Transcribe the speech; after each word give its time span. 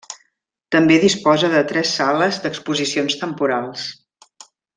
També 0.75 0.95
disposa 1.03 1.49
de 1.55 1.61
tres 1.73 1.91
sales 1.99 2.41
d'exposicions 2.47 3.19
temporals. 3.25 3.87